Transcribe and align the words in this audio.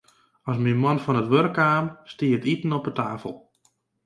As 0.51 0.57
myn 0.63 0.77
man 0.83 0.99
fan 1.03 1.19
it 1.21 1.31
wurk 1.31 1.53
kaam, 1.57 1.85
stie 2.11 2.35
it 2.37 2.47
iten 2.53 2.75
op 2.77 2.85
'e 2.87 2.93
tafel. 2.99 3.35